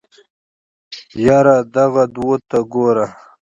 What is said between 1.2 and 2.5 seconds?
يره دغو دوو